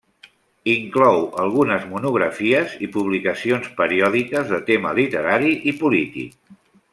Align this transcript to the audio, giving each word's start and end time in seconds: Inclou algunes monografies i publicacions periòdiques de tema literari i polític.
Inclou 0.71 1.19
algunes 1.43 1.85
monografies 1.91 2.73
i 2.87 2.91
publicacions 2.95 3.69
periòdiques 3.83 4.51
de 4.55 4.61
tema 4.71 4.95
literari 5.01 5.53
i 5.73 5.77
polític. 5.85 6.39